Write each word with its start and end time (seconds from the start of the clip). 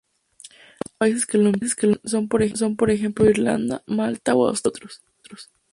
Algunos 0.97 1.27
países 1.27 1.75
que 1.75 1.85
lo 1.85 2.17
emplean 2.21 2.55
son 2.55 2.75
por 2.79 2.89
ejemplo 2.89 3.29
Irlanda, 3.35 3.77
Malta 3.97 4.33
o 4.39 4.47
Australia, 4.49 4.89
entre 4.97 5.19
otros. 5.19 5.41